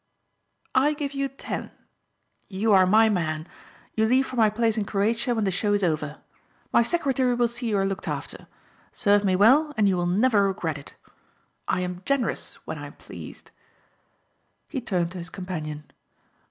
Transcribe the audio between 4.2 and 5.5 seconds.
for my place in Croatia when